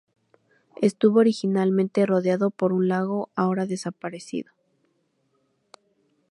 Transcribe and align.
Estuvo 0.81 1.19
originalmente 1.19 2.07
rodeado 2.07 2.49
por 2.49 2.73
un 2.73 2.87
lago, 2.87 3.29
ahora 3.35 3.67
desaparecido. 3.67 4.51